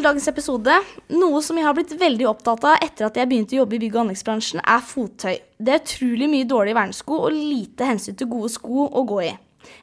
[0.00, 0.74] Til dagens episode.
[1.12, 3.80] Noe som jeg har blitt veldig opptatt av etter at jeg begynte å jobbe i
[3.82, 5.34] bygg- og anleggsbransjen, er fottøy.
[5.60, 9.34] Det er utrolig mye dårlige vernesko og lite hensyn til gode sko å gå i.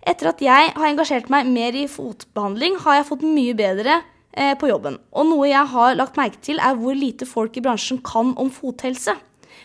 [0.01, 3.99] Etter at jeg har engasjert meg mer i fotbehandling, har jeg fått mye bedre
[4.33, 4.97] eh, på jobben.
[5.13, 8.49] Og noe jeg har lagt merke til, er hvor lite folk i bransjen kan om
[8.49, 9.13] fothelse.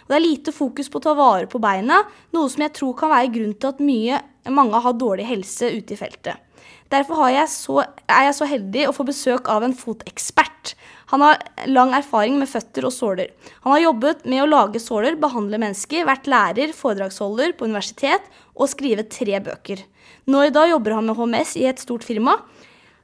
[0.04, 2.04] Og det er lite fokus på å ta vare på beina,
[2.36, 4.20] noe som jeg tror kan være grunn til at mye,
[4.52, 6.44] mange har dårlig helse ute i feltet.
[6.92, 10.74] Derfor jeg så, er jeg så heldig å få besøk av en fotekspert.
[11.12, 13.30] Han har lang erfaring med føtter og såler.
[13.64, 18.68] Han har jobbet med å lage såler, behandle mennesker, vært lærer, foredragsholder på universitet og
[18.72, 19.84] skrive tre bøker.
[20.28, 22.38] Nå i dag jobber han med HMS i et stort firma,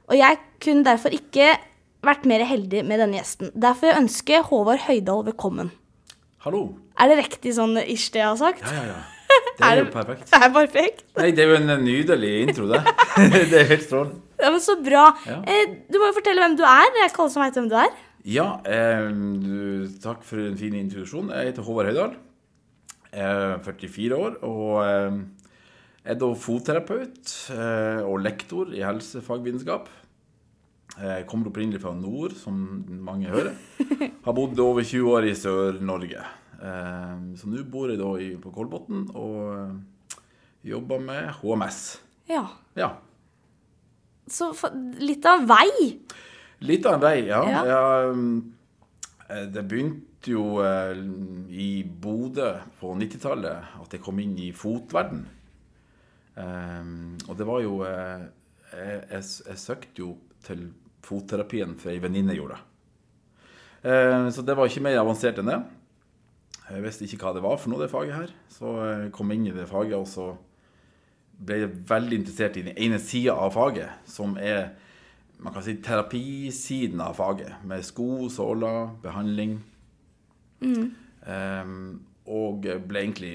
[0.09, 1.55] og jeg kunne derfor ikke
[2.05, 3.53] vært mer heldig med denne gjesten.
[3.53, 5.73] Derfor jeg ønsker Håvard Høydal velkommen.
[6.45, 6.69] Hallo.
[6.99, 8.63] Er det riktig sånn ish det jeg har sagt?
[8.63, 9.18] Ja, ja, ja.
[9.59, 10.27] Det er, jo perfekt.
[10.31, 11.01] Det er perfekt.
[11.19, 12.79] Nei, det er jo en nydelig intro, det.
[13.51, 14.21] det er helt strålende.
[14.39, 15.09] Ja, men Så bra.
[15.27, 15.41] Ja.
[15.43, 16.87] Eh, du må jo fortelle hvem du er.
[16.95, 17.91] Det er ikke alle som veit hvem du er.
[18.27, 19.09] Ja, eh,
[20.03, 21.31] takk for en fin introduksjon.
[21.35, 22.15] Jeg heter Håvard Høydahl.
[23.09, 25.15] Jeg er 44 år og eh,
[26.09, 29.89] er da fotterapeut eh, og lektor i helsefagvitenskap.
[30.99, 32.55] Jeg kommer opprinnelig fra nord, som
[33.05, 33.53] mange hører.
[34.25, 36.23] Har bodd over 20 år i Sør-Norge.
[36.59, 38.09] Eh, så nå bor jeg da
[38.43, 40.17] på Kolbotn og eh,
[40.73, 41.79] jobber med HMS.
[42.29, 42.43] Ja.
[42.75, 42.93] Ja.
[44.29, 44.51] Så
[44.99, 45.69] litt av en vei.
[46.67, 47.41] Litt av en vei, ja.
[47.47, 47.79] Ja.
[48.11, 48.51] um,
[49.29, 50.99] eh, det begynte jo eh,
[51.49, 52.51] i Bodø
[52.81, 55.23] på 90-tallet at jeg kom inn i fotverden.
[56.39, 58.27] Um, og det var jo jeg,
[58.71, 60.13] jeg, jeg søkte jo
[60.45, 60.69] til
[61.03, 62.65] fotterapien for ei venninne gjorde det.
[64.35, 65.57] Så det var ikke mer avansert enn det.
[66.69, 68.35] Jeg visste ikke hva det var for noe, det faget her.
[68.51, 70.31] Så jeg kom inn i det faget, og så
[71.39, 74.73] ble jeg veldig interessert i den ene sida av faget, som er
[75.39, 79.55] man kan si terapisiden av faget, med sko, såler, behandling.
[81.31, 83.33] Ehm, og ble egentlig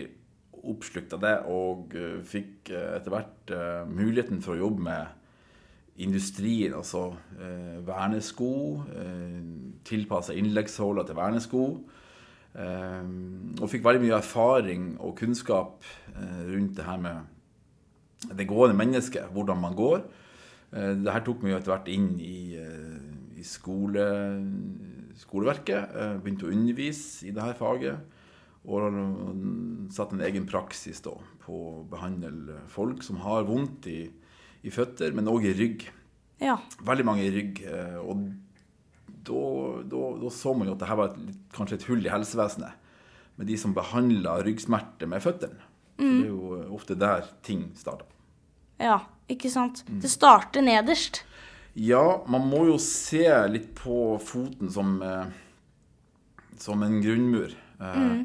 [0.64, 6.00] oppslukt av det, og eh, fikk eh, etter hvert uh, muligheten for å jobbe med
[6.04, 8.52] industrien, altså uh, vernesko,
[8.88, 9.42] uh,
[9.84, 11.66] tilpassa innleggssåler til vernesko.
[12.54, 15.82] Ehm, og fikk veldig mye erfaring og kunnskap
[16.14, 20.04] eh, rundt det her med det gående mennesket, hvordan man går.
[20.72, 24.06] Eh, Det her tok meg jo etter hvert inn i, eh, i skole,
[25.18, 25.96] skoleverket.
[26.22, 27.98] Begynte å undervise i det her faget.
[28.64, 31.12] Og satt en egen praksis da,
[31.44, 34.06] på å behandle folk som har vondt i,
[34.64, 35.84] i føtter, men òg i rygg.
[36.40, 36.56] Ja.
[36.80, 37.60] Veldig mange i rygg.
[38.00, 38.24] Og
[39.24, 42.80] da, så man jo at det her var et, kanskje et hull i helsevesenet.
[43.36, 45.58] Med de som behandla ryggsmerter med føttene.
[45.96, 48.06] For det er jo ofte der ting starter.
[48.82, 49.00] ja.
[49.32, 49.78] Ikke sant.
[49.88, 50.00] Mm.
[50.02, 51.22] Det starter nederst.
[51.80, 55.24] Ja, man må jo se litt på foten som, eh,
[56.60, 57.54] som en grunnmur.
[57.80, 58.18] Eh,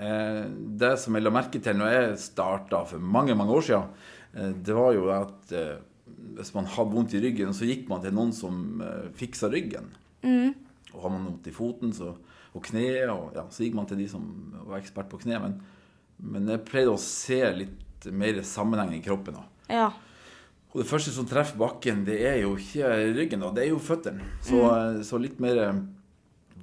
[0.00, 0.40] eh,
[0.80, 3.92] det som jeg la merke til når jeg starta for mange mange år siden,
[4.34, 5.76] eh, det var jo at eh,
[6.40, 9.92] hvis man hadde vondt i ryggen, så gikk man til noen som eh, fiksa ryggen.
[10.94, 12.14] Og har man vondt i foten så,
[12.56, 14.24] og kne, ja, så gikk man til de som
[14.64, 15.40] var ekspert på kne.
[15.42, 15.58] Men,
[16.16, 19.38] men jeg pleide å se litt mer sammenheng i kroppen.
[19.68, 19.90] Ja.
[20.72, 23.82] Og det første som treffer bakken, det er jo ikke ryggen, da, det er jo
[23.82, 24.24] føttene.
[24.44, 24.60] Så,
[25.08, 25.78] så litt mer eh,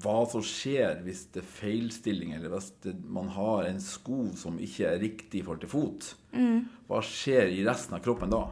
[0.04, 4.60] hva som skjer hvis det er feilstilling, eller hvis det, man har en sko som
[4.62, 6.10] ikke er riktig i forhold til fot.
[6.90, 8.44] Hva skjer i resten av kroppen da?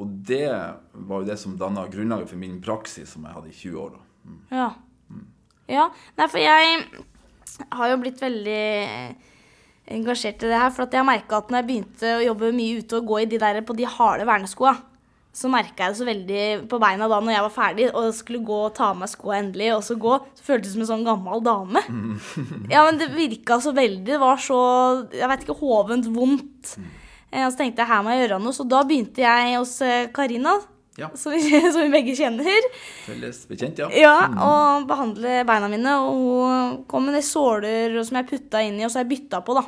[0.00, 3.58] Og det var jo det som danna grunnlaget for min praksis som jeg hadde i
[3.58, 3.96] 20 år.
[3.98, 4.06] da.
[4.50, 4.68] Ja.
[5.70, 5.88] ja.
[6.18, 6.84] Nei, for jeg
[7.76, 8.60] har jo blitt veldig
[9.90, 10.70] engasjert i det her.
[10.74, 13.28] For at jeg merka at når jeg begynte å jobbe mye ute og gå i
[13.30, 14.76] de der på de harde verneskoa,
[15.30, 18.40] så merka jeg det så veldig på beina da når jeg var ferdig og skulle
[18.42, 20.88] gå og ta av meg skoa endelig, og så gå, så føltes det som en
[20.88, 21.82] sånn gammel dame.
[22.72, 24.02] Ja, men det virka så veldig.
[24.08, 24.58] Det var så
[25.14, 26.74] Jeg vet ikke, hovent vondt.
[27.30, 29.76] Eh, Og så tenkte jeg her må jeg gjøre noe, så da begynte jeg hos
[29.86, 30.56] eh, Karina,
[31.00, 31.42] Ja, som vi,
[31.72, 32.70] som vi begge kjenner.
[33.06, 33.90] felles bekjent, ja.
[33.96, 34.14] Ja,
[34.46, 35.96] og behandle beina mine.
[36.04, 39.42] Og hun kom med såler som jeg putta inn i, og så har jeg bytta
[39.46, 39.66] på, da.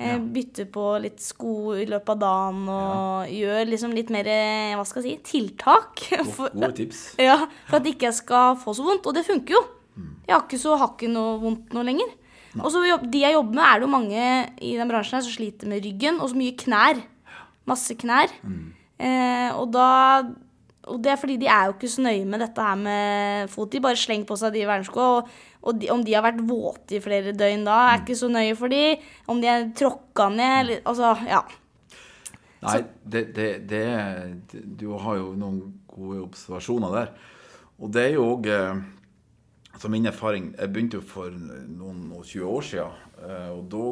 [0.00, 0.14] Ja.
[0.16, 4.30] bytter på litt sko i løpet av dagen og gjør liksom litt mer
[4.78, 6.00] hva skal jeg si, tiltak.
[6.38, 7.02] For, Gode, tips.
[7.28, 7.36] ja,
[7.68, 9.04] for at ikke jeg skal få så vondt.
[9.10, 9.62] Og det funker jo.
[10.24, 12.16] Jeg har ikke så har ikke noe vondt nå lenger.
[12.58, 12.80] Og så
[13.12, 14.22] De jeg jobber med, er det jo mange
[14.64, 17.02] i den bransjen her som sliter med ryggen, og så mye knær.
[17.68, 18.32] Masse knær.
[19.00, 19.88] Eh, og da
[20.90, 23.70] og det er fordi de er jo ikke så nøye med dette her med fot.
[23.72, 25.08] De bare slenger på seg de verneskoa.
[25.20, 25.30] Og,
[25.62, 28.54] og de, om de har vært våte i flere døgn da, er ikke så nøye
[28.58, 28.82] for de.
[29.30, 31.42] Om de er tråkka ned eller Altså, ja.
[32.60, 32.78] Nei,
[33.08, 33.84] det, det, det,
[34.76, 37.12] Du har jo noen gode observasjoner der.
[37.80, 38.50] Og det er jo òg
[39.72, 42.98] altså min erfaring Jeg begynte jo for noen og 20 år siden.
[43.24, 43.84] eh, Og da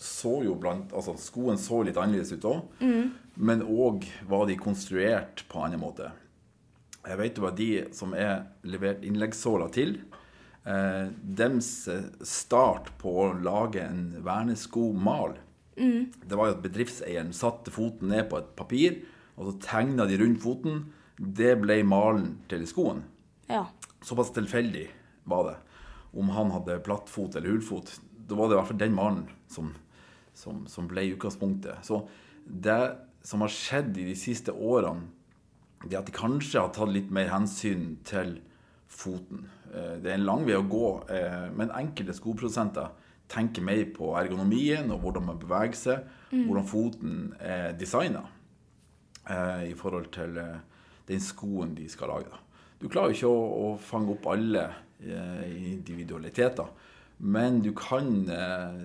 [0.00, 2.62] så jo blant Altså skoen så litt annerledes ut òg.
[3.36, 6.08] Men òg var de konstruert på en annen måte.
[7.04, 9.98] Jeg vet jo at de som er levert innleggssåler til,
[10.64, 11.88] eh, dems
[12.24, 15.36] start på å lage en verneskomal,
[15.76, 19.00] det var jo at bedriftseieren satte foten ned på et papir,
[19.34, 20.84] og så tegna de rundt foten.
[21.18, 23.02] Det ble malen til skoen.
[23.50, 23.66] Ja.
[24.04, 24.86] Såpass tilfeldig
[25.30, 25.56] var det.
[26.14, 27.96] Om han hadde plattfot eller hulfot.
[28.28, 29.72] Da var det i hvert fall den malen som,
[30.34, 31.82] som, som ble utgangspunktet.
[31.86, 32.04] Så
[32.46, 32.78] det
[33.26, 35.08] som har skjedd i de siste årene,
[35.88, 38.38] det at de kanskje har tatt litt mer hensyn til
[38.88, 39.46] foten.
[39.74, 42.90] Eh, Det er en lang vei å gå, eh, men enkelte skoprodusenter
[43.28, 48.24] tenker mer på ergonomien og hvordan man beveger seg, hvordan foten er designa
[49.28, 50.34] eh, i forhold til
[51.08, 52.32] den skoen de skal lage.
[52.80, 54.68] Du klarer ikke å, fange opp alle
[55.54, 56.66] individualiteter,
[57.18, 58.26] men du kan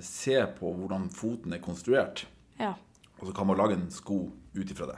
[0.01, 2.25] se på hvordan foten er konstruert,
[2.59, 2.73] Ja.
[3.19, 4.97] og så kan man lage en sko ut ifra det.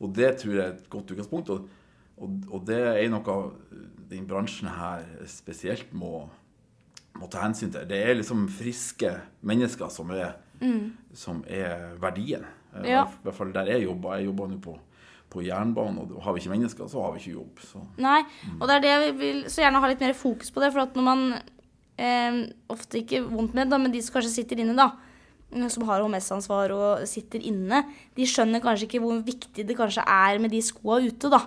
[0.00, 1.68] Og det tror jeg er et godt utgangspunkt, og,
[2.18, 3.36] og, og det er noe
[4.10, 6.24] den bransjen her spesielt må,
[7.18, 7.86] må ta hensyn til.
[7.88, 9.12] Det er liksom friske
[9.46, 10.34] mennesker som er,
[11.14, 12.44] som er verdien.
[12.74, 13.04] Eh, Ja.
[13.06, 14.16] I hvert fall der jeg jobber.
[14.18, 14.74] Jeg jobber nå på,
[15.30, 17.58] på jernbanen, og har vi ikke mennesker, så har vi ikke jobb.
[17.64, 17.82] Så.
[18.02, 18.20] Nei,
[18.60, 20.72] og det er det jeg vil så gjerne ha litt mer fokus på det.
[20.74, 21.24] For at når man
[21.98, 22.40] eh,
[22.74, 24.90] Ofte ikke vondt med det, men de som kanskje sitter inne, da.
[25.70, 27.84] Som har HMS-ansvar og sitter inne,
[28.16, 31.44] de skjønner kanskje ikke hvor viktig det kanskje er med de skoa ute, da.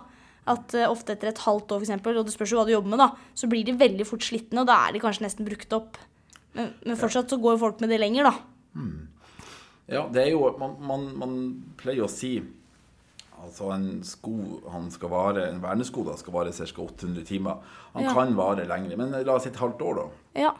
[0.48, 2.72] At uh, ofte etter et halvt år, for eksempel, og det spørs jo hva du
[2.72, 5.48] jobber med, da, så blir de veldig fort slitne, og da er de kanskje nesten
[5.48, 5.98] brukt opp.
[6.56, 8.86] Men, men fortsatt så går jo folk med det lenger, da.
[9.88, 11.36] Ja, det er jo Man, man, man
[11.80, 12.36] pleier å si
[13.38, 14.34] Altså en sko
[14.74, 16.66] han skal vare, en vernesko da, skal vare ca.
[16.66, 17.60] 800 timer.
[17.94, 18.14] Han Ja.
[18.16, 20.06] kan vare lenger, men la oss si et halvt år, da.
[20.42, 20.54] Ja.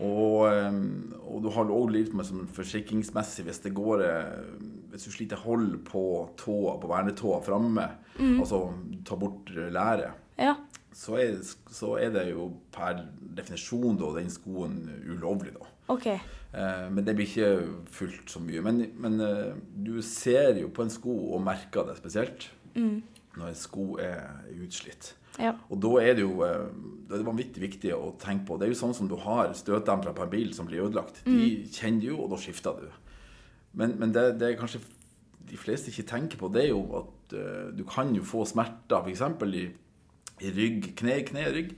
[0.00, 4.44] Og, ehm, og du har òg litt med som forsikringsmessig hvis det går eh,
[4.92, 6.02] Hvis du sliter hold på
[6.38, 8.60] tåa, på vernetåa framme, altså
[9.04, 10.54] ta bort læret, Ja.
[10.94, 11.36] så er,
[11.70, 13.04] så er det jo per
[13.36, 14.78] definisjon da den skoen
[15.10, 15.66] ulovlig, da.
[15.92, 16.06] OK.
[16.06, 17.50] Eh, Men det blir ikke
[17.90, 18.62] fullt så mye.
[18.62, 22.48] Men, men eh, du ser jo på en sko og merker det spesielt
[22.78, 25.12] når en sko er utslitt.
[25.38, 25.54] Ja.
[25.70, 26.52] Og da er det jo det
[27.08, 28.58] da er det vanvittig viktig å tenke på.
[28.60, 31.22] Det er jo sånn som du har støtdempere på en bil som blir ødelagt.
[31.24, 32.90] De kjenner du jo, og da skifter du.
[33.80, 34.82] Men, men det, det er kanskje
[35.48, 39.08] de fleste ikke tenker på, det er jo at uh, du kan jo få smerter
[39.08, 39.24] f.eks.
[39.56, 39.64] i
[40.44, 41.72] i rygg, kne, kne, rygg.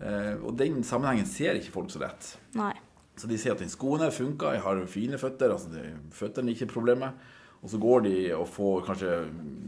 [0.00, 2.30] Eh, og den sammenhengen ser ikke folk så lett.
[2.56, 2.72] Nei.
[3.20, 5.82] Så de sier at den skoen her funka, jeg har fine føtter, altså
[6.16, 7.28] føttene er ikke problemet.
[7.60, 9.16] Og så går de og får kanskje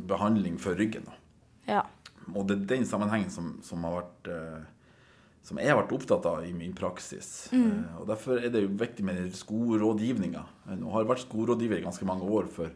[0.09, 1.05] behandling for ryggen.
[1.05, 1.19] da.
[2.37, 4.63] Og det er den sammenhengen som, som har vært eh,
[5.43, 7.51] som jeg har vært opptatt av i min praksis.
[7.55, 10.43] Eh, og Derfor er det jo viktig med skorådgivninga.
[10.79, 12.71] Nå har jeg vært skorådgiver i ganske mange år for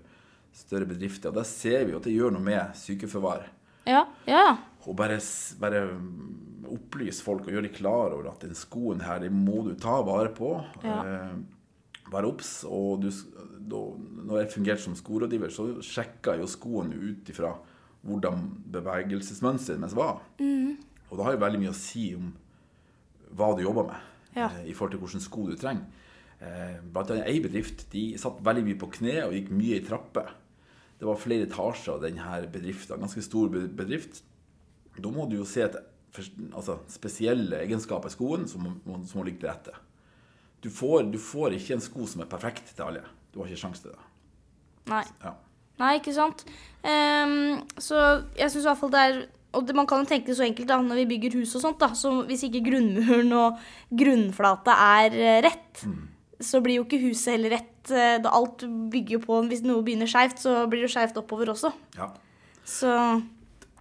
[0.57, 1.31] større bedrifter.
[1.31, 3.47] og Der ser vi at det gjør noe med sykefravær.
[3.87, 4.03] Ja.
[4.27, 4.57] Ja.
[4.87, 5.21] Og bare,
[5.63, 9.63] bare mm, opplyse folk og gjøre de klar over at den skoen her, den må
[9.67, 10.57] du ta vare på.
[10.83, 10.99] Ja.
[11.07, 12.51] Eh, være obs.
[12.67, 13.09] Og du,
[13.71, 13.85] da
[14.27, 17.55] når jeg fungerte som skorådgiver, så sjekka jeg jo skoen ut ifra
[18.07, 20.21] hvordan bevegelsesmønsteret deres var.
[20.41, 22.33] Og det har jo veldig mye å si om
[23.37, 24.01] hva du jobber med,
[24.37, 24.49] Ja.
[24.49, 25.85] eh, i forhold til hvilken sko du trenger.
[26.41, 29.85] Eh, blant annet ei bedrift de satt veldig mye på kne og gikk mye i
[29.87, 30.31] trapper.
[30.99, 32.99] Det var flere etasjer av denne bedriften.
[33.01, 34.23] Ganske stor bedrift.
[34.99, 35.85] Da må du jo se etter
[36.55, 39.75] altså, spesielle egenskaper i skoen som må, som må ligge til rette.
[40.63, 43.03] Du får, du får ikke en sko som er perfekt til alle.
[43.33, 43.99] Du har ikke sjanse til det.
[44.89, 45.03] Nei.
[45.23, 45.35] Ja.
[45.79, 46.45] Nei, ikke sant.
[46.87, 47.99] Um, så
[48.39, 49.17] jeg syns i hvert fall det er
[49.57, 51.63] Og det, man kan jo tenke det så enkelt da, når vi bygger hus og
[51.65, 51.89] sånt, da.
[51.97, 53.57] Så hvis ikke grunnmuren og
[53.97, 55.81] grunnflata er eh, rett,
[56.45, 57.91] så blir jo ikke huset heller rett.
[57.91, 61.49] Eh, Da alt bygger jo på Hvis noe begynner skeivt, så blir det skeivt oppover
[61.55, 61.73] også.
[61.97, 62.11] ja.
[62.67, 62.91] Så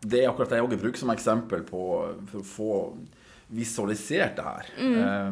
[0.05, 1.81] Det er akkurat det jeg også bruker som eksempel på
[2.31, 2.71] for å få
[3.51, 4.65] visualisert det her.
[4.79, 5.31] Eh,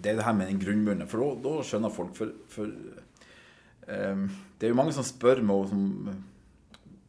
[0.00, 1.06] Det er det her med den grunnmuren.
[1.08, 2.14] For da, skjønner folk.
[2.16, 2.70] For, for
[3.90, 5.84] det er jo mange som spør meg som,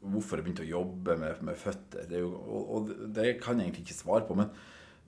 [0.01, 2.05] hvorfor jeg begynte å jobbe med, med føtter.
[2.09, 4.37] Det jo, og, og det kan jeg egentlig ikke svare på.
[4.39, 4.53] Men,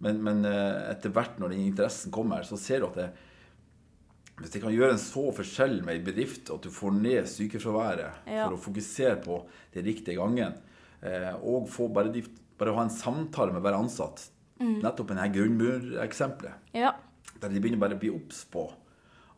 [0.03, 3.07] men, men eh, etter hvert når den interessen kommer, så ser du at det,
[4.39, 8.29] hvis det kan gjøre en så forskjell med ei bedrift, at du får ned sykefraværet
[8.29, 8.45] Ja.
[8.47, 9.39] for å fokusere på
[9.73, 10.55] det riktige gangen,
[11.05, 12.23] eh, og få bare, de,
[12.59, 14.29] bare ha en samtale med hver ansatt,
[14.63, 16.93] nettopp dette grunnmureksempelet, ja.
[17.41, 18.61] der de begynner bare å bli obs på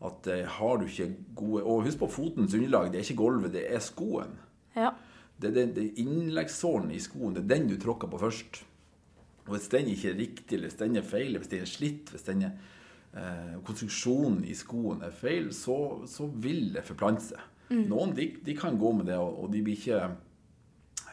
[0.04, 3.52] at eh, har du ikke gode Og husk på fotens underlag, det er ikke gulvet,
[3.54, 4.36] det er skoen.
[4.76, 4.90] Ja.
[5.40, 8.62] Det er den, innleggssålen i skoen, det er den du tråkker på først.
[9.46, 12.10] Og hvis den ikke er riktig, eller hvis den er feil, hvis den er slitt,
[12.10, 12.54] hvis den er,
[13.16, 17.52] eh, konstruksjonen i skoen er feil, så, så vil det forplante seg.
[17.66, 20.02] Noen de, de kan gå med det, og de blir ikke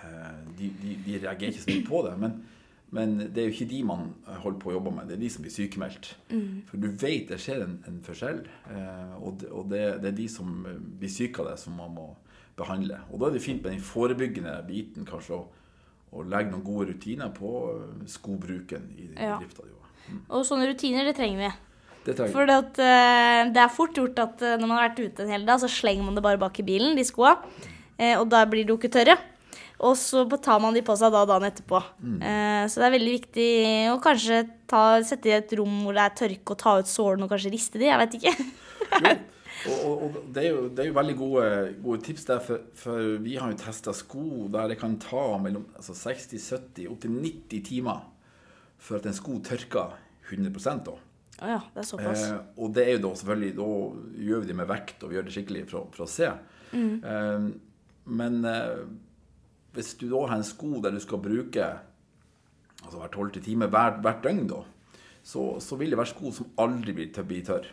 [0.04, 2.18] eh, de, de, de reagerer ikke så mye på det.
[2.22, 2.36] Men,
[2.94, 4.12] men det er jo ikke de man
[4.44, 6.12] holder på å jobbe med, det er de som blir sykemeldt.
[6.70, 10.20] For du vet det skjer en, en forskjell, eh, og, det, og det, det er
[10.20, 10.52] de som
[11.00, 12.12] blir syke av det, som man må
[12.60, 13.02] behandle.
[13.10, 15.64] Og da er det fint med den forebyggende biten, kanskje, å,
[16.14, 17.54] å legge noen gode rutiner på
[18.14, 19.40] skobruken i Ja.
[19.42, 19.74] drifta di.
[20.30, 21.52] Og sånne rutiner, det trenger vi.
[22.04, 25.24] Det For at, eh, det er fort gjort at uh, når man har vært ute
[25.24, 27.38] en hel dag, så slenger man det bare bak i bilen, de skoa.
[27.96, 29.16] Uh, og da blir de jo ikke tørre.
[29.84, 31.82] Og så tar man de på seg da dagen etterpå.
[32.24, 33.50] Eh, så det er veldig viktig
[33.92, 37.28] å kanskje ta, sette i et rom hvor det er tørke, og ta ut sårene
[37.28, 37.90] og kanskje riste de.
[37.92, 38.36] Jeg vet ikke.
[39.64, 41.44] Jo, og, og, det, er jo, det er jo veldig gode,
[41.86, 45.70] gode tips der, for, for vi har jo testa sko der det kan ta mellom
[45.78, 48.02] altså 60-70 opp til 90 timer
[48.84, 49.96] for at en sko tørker
[50.28, 50.98] 100 da.
[51.44, 52.26] Å ja, det er såpass.
[52.28, 53.70] Eh, og det er jo da selvfølgelig Da
[54.28, 56.30] gjør vi det med vekt, og vi gjør det skikkelig for, for å se.
[56.74, 57.48] Eh,
[58.20, 58.84] men eh,
[59.74, 61.68] hvis du da har en sko der du skal bruke
[62.84, 64.64] altså hver tolvte time hvert, hvert døgn, da,
[65.24, 67.70] så, så vil det være sko som aldri blir, blir tørr.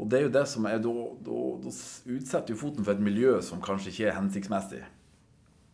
[0.00, 0.94] Og det er jo det som er Da,
[1.26, 1.72] da, da
[2.14, 4.80] utsetter jo foten for et miljø som kanskje ikke er hensiktsmessig.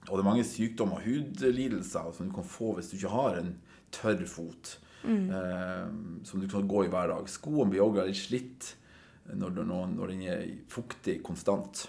[0.07, 3.39] Og det er mange sykdommer og hudlidelser som du kan få hvis du ikke har
[3.39, 3.55] en
[3.95, 4.77] tørr fot.
[5.07, 5.87] Eh,
[6.25, 7.29] som du kan gå i hver dag.
[7.31, 8.73] Skoen blir også litt slitt
[9.39, 11.87] når, når, når den er fuktig konstant.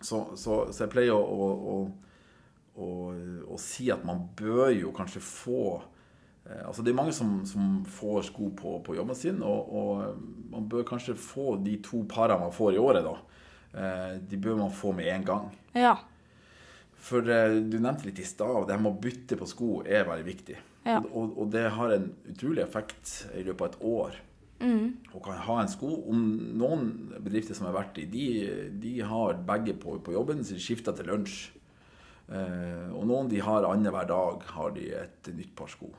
[0.00, 1.76] Så, så, så jeg pleier å, å, å,
[2.74, 2.88] å,
[3.54, 7.84] å si at man bør jo kanskje få eh, Altså Det er mange som, som
[7.86, 12.42] får sko på, på jobben sin, og, og man bør kanskje få de to parene
[12.42, 13.14] man får i året, da.
[13.74, 15.48] Eh, de bør man få med en gang.
[15.78, 15.96] Ja.
[17.04, 20.06] For eh, du nevnte litt i stad, det her med å bytte på sko er
[20.08, 20.60] veldig viktig.
[20.84, 21.00] Ja.
[21.00, 24.22] Og, og, det har en utrolig effekt i løpet av et år.
[25.12, 25.90] Og kan ha en sko.
[26.10, 26.22] Om
[26.60, 26.86] noen
[27.18, 28.26] bedrifter som jeg har vært i, de,
[28.80, 31.53] de har begge på, på jobben, så de skifter til lunsj.
[32.32, 35.90] Eh, og noen de har annenhver dag har de et nytt par sko.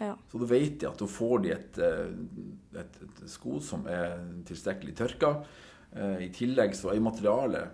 [0.00, 0.14] ja.
[0.30, 4.18] Så da vet de at da får de et, eh, et, et sko som er
[4.46, 5.44] tilstrekkelig tørka.
[5.94, 7.68] Eh, I tillegg så er materialet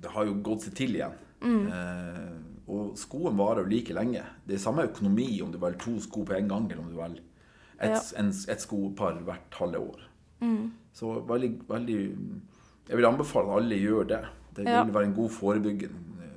[0.00, 1.12] Det har jo gått seg til igjen.
[1.44, 2.30] Eh,
[2.72, 4.22] og skoen varer jo like lenge.
[4.46, 6.96] Det er samme økonomi om du velger to sko på en gang, eller om du
[6.96, 7.20] velger
[7.80, 8.00] et, Ja.
[8.16, 10.00] en, et skopar hvert halve år.
[10.94, 11.98] Så veldig, veldig
[12.88, 14.24] Jeg vil anbefale at alle gjør det.
[14.56, 14.84] Det Ja.
[14.84, 15.94] vil være en god forebygging.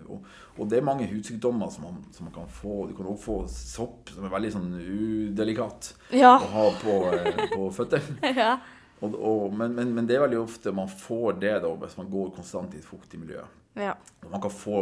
[0.10, 0.24] Og,
[0.58, 2.88] og det er mange hudsykdommer som man, som man kan få.
[2.90, 6.36] Du kan også få sopp, som er veldig sånn udelikat Ja.
[6.38, 8.02] å ha på, eh, på føtter.
[8.44, 8.58] ja.
[9.02, 12.08] Og, og, men, men, men det er veldig ofte man får det da, hvis man
[12.10, 13.44] går konstant i et fuktig miljø.
[13.78, 13.94] ja.
[14.32, 14.80] Man kan få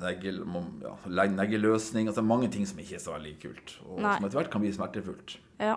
[0.00, 0.92] negl, man- ja,
[1.28, 3.78] negleløsning altså Mange ting som ikke er så veldig kult.
[3.88, 4.16] Og Nei.
[4.16, 5.38] som etter hvert kan bli smertefullt.
[5.60, 5.76] ja.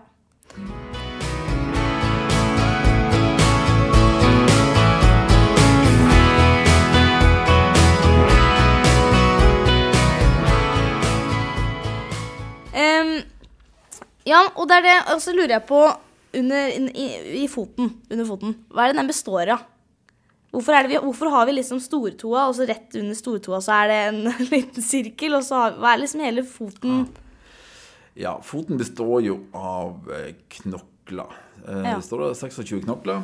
[14.27, 15.83] Ja, og det er det Og så lurer jeg på
[16.33, 17.07] under, i,
[17.43, 18.55] i foten, under foten.
[18.73, 19.67] Hva er det den består av?
[20.53, 23.89] Hvorfor, det vi, hvorfor har vi liksom stortåa, og så rett under stortåa så er
[23.89, 24.19] det en
[24.53, 25.37] liten sirkel?
[25.39, 27.07] Og så har, hva er liksom hele foten
[28.13, 31.31] Ja, foten består jo av eh, knokler.
[31.65, 31.87] Eh.
[31.87, 33.23] Det står av 26 knokler.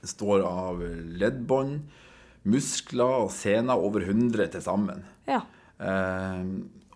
[0.00, 0.84] Det står av
[1.18, 1.80] leddbånd,
[2.46, 5.02] muskler og sener over 100 til sammen.
[5.26, 5.42] Ja.
[5.82, 6.46] Eh,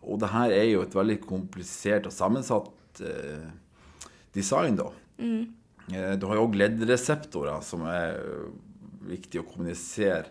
[0.04, 2.70] og det her er jo et veldig komplisert og sammensatt
[4.35, 4.91] design, da.
[5.93, 8.49] Eh, du har jo òg leddreseptorer, som er eh,
[9.11, 10.31] viktig å kommunisere.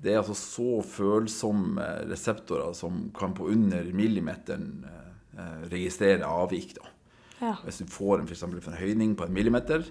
[0.00, 6.76] Det er altså så følsomme reseptorer som kan på under millimeteren eh, eh, registrere avvik.
[6.78, 6.92] da.
[7.40, 7.54] Ja.
[7.64, 9.86] Hvis du får en, for eksempel, en høyning på en millimeter,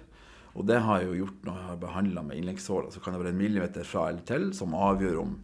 [0.57, 3.21] og det har jeg jo gjort når jeg har behandla med innleggssår, så kan det
[3.21, 5.35] være en millimeter fra eller til som avgjør om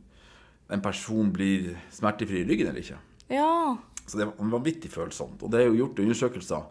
[0.74, 2.98] en person blir smertefri i ryggen eller ikke.
[3.30, 3.78] ja.
[4.06, 5.42] Så det er vanvittig følsomt.
[5.44, 6.66] Og det er jo gjort undersøkelser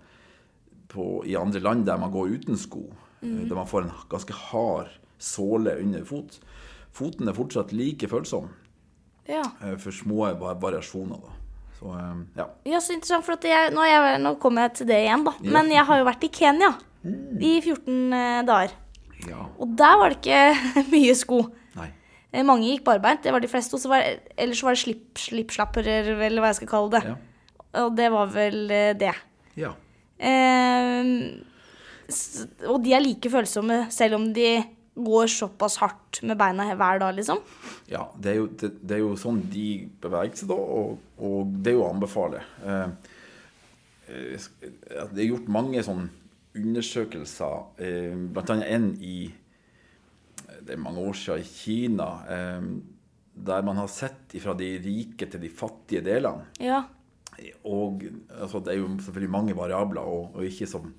[0.93, 2.85] på, i andre land der man går uten sko,
[3.21, 3.49] mm.
[3.49, 6.39] der man får en ganske hard såle under fot.
[6.95, 8.53] Foten er fortsatt like følsom
[9.27, 9.43] ja.
[9.63, 10.29] eh, for små
[10.61, 11.19] variasjoner.
[11.25, 11.35] Da.
[11.79, 12.49] Så eh, ja.
[12.75, 15.35] Ja, så interessant, for jeg, nå, jeg, nå kommer jeg til det igjen, da.
[15.41, 15.51] Mm.
[15.57, 16.73] Men jeg har jo vært i Kenya
[17.05, 18.79] i 14 eh, dager.
[19.29, 19.49] ja.
[19.59, 21.43] Og der var det ikke mye sko.
[22.35, 23.79] Eh, Mange gikk barbeint, det var de fleste.
[23.79, 24.05] Og var,
[24.37, 27.03] ellers var det slipp, slippslapper, eller hva jeg skal kalle det.
[27.13, 27.17] Ja.
[27.85, 29.15] Og det var vel eh, det.
[29.61, 29.75] ja.
[30.19, 31.11] Eh,
[32.69, 34.49] og de er like følsomme selv om de
[34.95, 37.41] går såpass hardt med beina hver dag, liksom?
[37.91, 41.55] Ja, det er jo, det, det er jo sånn de beveger seg da, og, og
[41.65, 42.43] det er jo å anbefale.
[42.63, 43.15] Eh,
[44.13, 44.51] eh,
[45.11, 46.13] det er gjort mange sånne
[46.55, 49.17] undersøkelser, eh, annet en i
[50.65, 52.69] det er mange år siden i Kina, eh,
[53.35, 56.47] der man har sett fra de rike til de fattige delene.
[56.63, 56.85] Ja.
[57.67, 60.93] Og altså, det er jo selvfølgelig mange variabler, og, og ikke sånn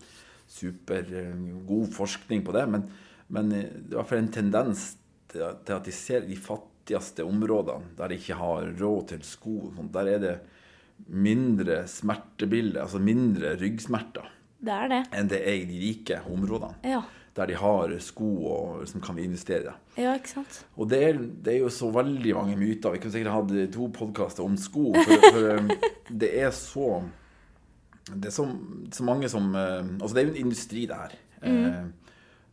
[0.52, 2.86] supergod forskning på det, men,
[3.34, 4.86] men eh, det er i hvert fall en tendens
[5.32, 9.56] til, til at de ser de fattigste områdene, der de ikke har råd til sko,
[9.78, 10.36] sånt, der er det
[11.12, 14.30] mindre smertebilde, altså mindre ryggsmerter,
[14.66, 15.02] Det er det.
[15.12, 16.78] enn det er i de rike områdene.
[16.88, 17.02] Ja.
[17.36, 20.02] Der de har sko og, som kan vi investere i.
[20.06, 20.62] Ja, ikke sant?
[20.80, 22.94] Og det er, det er jo så veldig mange myter.
[22.96, 24.94] Vi kunne sikkert hatt to podkaster om sko.
[24.96, 25.68] For, for um,
[26.22, 27.02] det er så
[28.08, 28.46] Det er så,
[28.94, 31.18] så mange som eh, Altså, det er jo en industri, det her.
[31.44, 31.92] Mm.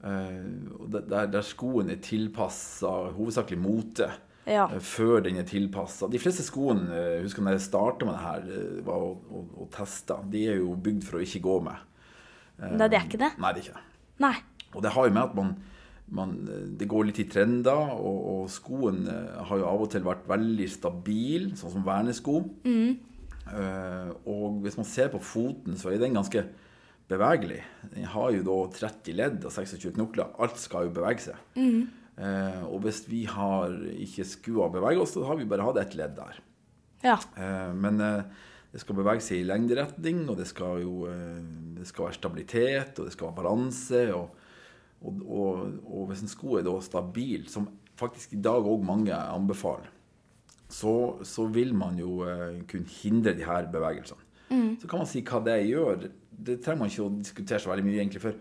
[0.02, 4.10] eh, og der, der skoen er tilpassa hovedsakelig mote.
[4.48, 4.64] Ja.
[4.66, 6.08] eh, Før den er tilpassa.
[6.10, 9.44] De fleste skoene eh, husker når jeg starta med det her, eh, var å, å,
[9.62, 10.18] å teste.
[10.32, 11.88] De er jo bygd for å ikke gå med.
[12.62, 13.30] Nei, det er ikke det.
[13.38, 13.88] Nei, det er ikke det.
[14.22, 14.34] Nei.
[14.72, 15.54] Og det har jo med at man,
[16.12, 16.34] man
[16.78, 20.28] Det går litt i trender, og, og skoen eh, har jo av og til vært
[20.30, 22.36] veldig stabil, sånn som vernesko.
[23.52, 26.44] Eh, og hvis man ser på foten, så er den ganske
[27.10, 27.60] bevegelig.
[27.92, 30.32] Den har jo da 30 ledd og 26 knokler.
[30.42, 31.42] Alt skal jo bevege seg.
[32.12, 35.98] Eh, og hvis vi har ikke skua bevege oss, så har vi bare hatt ett
[35.98, 36.40] ledd der.
[37.02, 37.16] Ja.
[37.34, 41.08] Uh, men det skal bevege seg i lengderetning, og det skal jo
[41.82, 44.02] det skal være stabilitet, og det skal være balanse.
[44.14, 44.41] Og,
[45.02, 47.68] og, og, og hvis en sko er da stabil, som
[47.98, 49.90] faktisk i dag òg mange anbefaler,
[50.72, 50.94] så,
[51.28, 54.28] så vil man jo eh, kunne hindre de her bevegelsene.
[54.80, 56.08] Så kan man si hva det gjør.
[56.32, 58.36] Det trenger man ikke å diskutere så veldig mye, egentlig, for,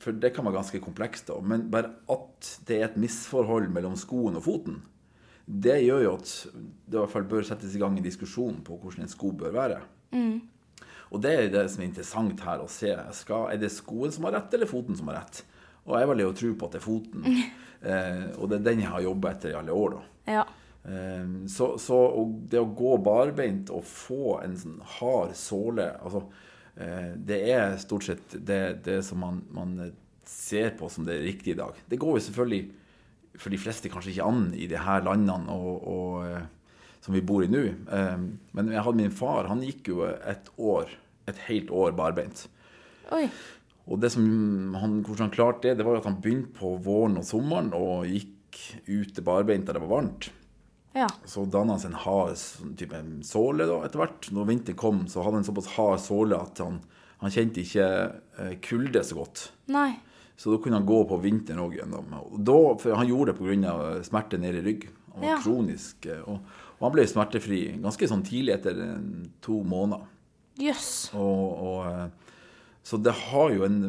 [0.00, 1.28] for det kan være ganske komplekst.
[1.28, 1.38] da.
[1.40, 4.80] Men bare at det er et misforhold mellom skoen og foten,
[5.46, 8.76] det gjør jo at det i hvert fall bør settes i gang en diskusjon på
[8.78, 9.80] hvordan en sko bør være.
[11.12, 12.92] Og det er det som er interessant her å se.
[13.18, 15.42] Skal, er det skoen som har rett, eller foten som har rett?
[15.86, 17.26] Og jeg velger å tro på at det er foten.
[17.82, 19.96] Eh, og det er den jeg har jobba etter i alle år.
[19.96, 20.32] da.
[20.36, 20.42] Ja.
[20.86, 26.20] Eh, Så, så og det å gå barbeint og få en sånn hard såle altså,
[26.76, 29.74] eh, Det er stort sett det, det som man, man
[30.22, 31.74] ser på som det riktige i dag.
[31.90, 35.82] Det går jo selvfølgelig for de fleste kanskje ikke an i de her landene og,
[35.82, 36.46] og, eh,
[37.02, 37.64] som vi bor i nå.
[37.98, 38.22] Eh,
[38.54, 40.86] Men jeg hadde min far, han gikk jo et år,
[41.26, 42.46] et helt år barbeint.
[43.10, 43.26] Oi.
[43.90, 47.16] Og det som han, hvordan han klarte det, det var at han begynte på våren
[47.18, 50.28] og sommeren og gikk ute barbeint der det var varmt.
[50.94, 51.06] Ja.
[51.24, 54.28] Så danna han seg en hard sånn type såle da, etter hvert.
[54.36, 56.80] Når vinteren kom, så hadde han en såpass hard såle at han,
[57.24, 57.86] han kjente ikke
[58.38, 59.46] eh, kulde så godt.
[59.72, 59.90] Nei.
[60.36, 62.12] Så da kunne han gå på vinteren òg gjennom.
[62.44, 63.74] Da, for han gjorde det pga.
[64.06, 64.88] smerte nede i rygg.
[65.14, 65.40] Han var Ja.
[65.42, 66.06] kronisk.
[66.06, 66.38] eh, Og,
[66.78, 68.78] og han ble smertefri ganske sånn tidlig etter
[69.40, 70.06] to måneder.
[70.60, 71.10] Jøss.
[71.14, 72.08] Og, og, eh,
[72.82, 73.82] så det har jo en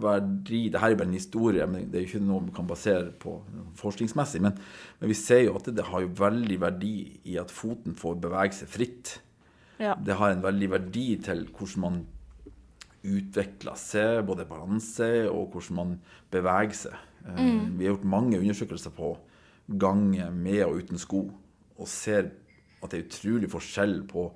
[0.00, 2.68] verdi Det her er bare en historie, men det er jo ikke noe vi kan
[2.68, 3.34] basere på
[3.76, 4.40] forskningsmessig.
[4.40, 4.54] Men,
[5.00, 6.94] men vi ser jo at det, det har jo veldig verdi
[7.28, 9.12] i at foten får bevege seg fritt.
[9.82, 9.96] Ja.
[10.00, 12.00] Det har en veldig verdi til hvordan man
[13.00, 15.94] utvikler seg, både balanse og hvordan man
[16.32, 17.06] beveger seg.
[17.26, 17.76] Mm.
[17.76, 19.14] Vi har gjort mange undersøkelser på
[19.80, 21.26] gange med og uten sko,
[21.76, 22.30] og ser
[22.80, 24.30] at det er utrolig forskjell på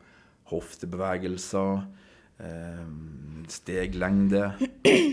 [0.53, 2.04] hoftebevegelser, eh,
[3.49, 4.53] steglengde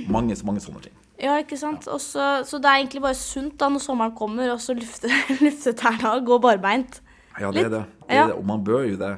[0.09, 0.95] Mange, mange sånne ting.
[1.21, 1.85] Ja, ikke sant.
[1.85, 1.99] Ja.
[2.01, 5.11] så så det er egentlig bare sunt da når sommeren kommer, og så lufte,
[5.45, 7.01] lufte tærne og gå barbeint.
[7.39, 7.83] Ja, det er det.
[8.09, 8.33] det, er det.
[8.35, 9.11] Og man bør jo det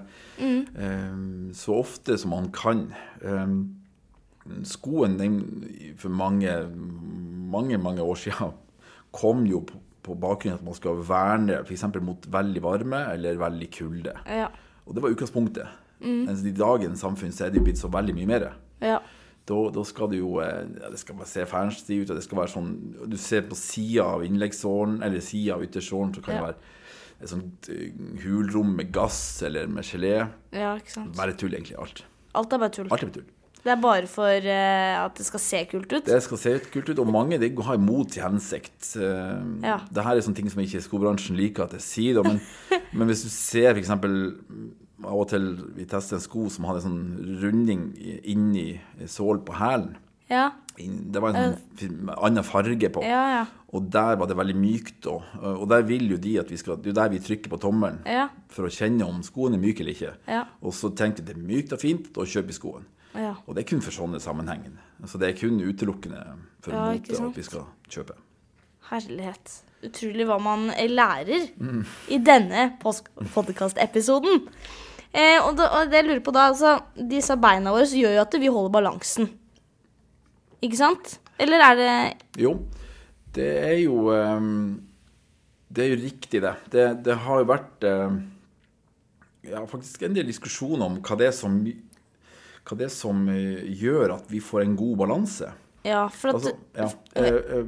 [0.44, 2.92] eh, så ofte som man kan.
[3.24, 3.78] Um,
[4.68, 5.38] skoen den,
[5.98, 6.52] for mange,
[7.48, 8.52] mange, mange år siden
[9.16, 11.86] kom jo på, på bakgrunn av at man skal verne f.eks.
[12.04, 14.16] mot veldig varme eller veldig kulde.
[14.28, 14.50] Ja.
[14.86, 15.68] Og det var utgangspunktet.
[16.02, 18.48] Mens i dagens samfunn så er det jo blitt så veldig mye mer.
[18.84, 18.98] Ja.
[19.48, 22.24] Da, da skal det jo eh, ja, det skal bare se fancy ut, og det
[22.24, 22.70] skal være sånn
[23.12, 27.32] Du ser på sida av innleggsåren, eller sida av yttersåren, så kan det være et
[27.32, 27.92] sånt eh,
[28.24, 30.16] hulrom med gass eller med gelé.
[30.52, 31.16] ja, ikke sant.
[31.20, 31.78] Bare tull, egentlig.
[31.80, 32.04] Alt.
[32.34, 32.92] Alt er bare tull.
[32.92, 33.32] Alt er bare tull.
[33.64, 36.04] Det er bare for uh, at det skal se kult ut.
[36.04, 38.90] Det skal se kult ut, og mange det har imot til hensikt.
[39.00, 39.78] Uh, Ja.
[39.88, 42.42] Det her er sånne ting som ikke skobransjen liker at jeg sier, da, men,
[42.98, 43.94] men hvis du ser f.eks.
[45.06, 45.46] av og til
[45.78, 47.02] vi testet en sko som hadde sånn
[47.42, 47.88] runding
[48.24, 49.96] inni sålen på hælen.
[50.32, 50.52] Ja.
[50.78, 53.04] Det var en sånn annen farge på.
[53.06, 53.44] Ja, ja.
[53.74, 55.06] Og der var det veldig mykt.
[55.10, 57.60] Og, Og der vil jo de at vi skal, Det er der vi trykker på
[57.62, 58.00] tommelen
[58.50, 60.14] for å kjenne om skoen er myk eller ikke.
[60.28, 60.44] Ja.
[60.62, 62.86] Og så tenkte at det er mykt og fint, da kjøper skoen.
[63.14, 63.36] Ja.
[63.46, 64.74] Og det er kun for sånne sammenhenger.
[65.06, 66.24] Så det er kun utelukkende
[66.64, 68.18] for Ja, mote at vi skal kjøpe.
[68.90, 69.60] Herlighet.
[69.84, 71.50] Utrolig hva man lærer
[72.10, 74.46] i denne podkast-episoden.
[75.14, 78.22] Eh, og, det, og det jeg lurer på da, altså, Disse beina våre gjør jo
[78.24, 79.28] at vi holder balansen.
[80.64, 81.18] Ikke sant?
[81.42, 81.94] Eller er det
[82.42, 82.56] Jo,
[83.36, 84.80] det er jo um,
[85.70, 86.54] Det er jo riktig, det.
[86.74, 88.20] Det, det har jo vært ehm,
[89.50, 93.64] ja, faktisk en del diskusjon om hva det er som, hva det er som eh,
[93.82, 95.50] gjør at vi får en god balanse.
[95.84, 96.88] Ja, for at Altså, ja,
[97.20, 97.66] eh,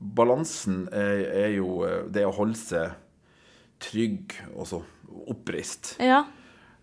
[0.00, 2.96] balansen er, er jo det å holde seg
[3.84, 4.80] trygg og så
[5.30, 5.94] oppreist.
[6.02, 6.24] Ja.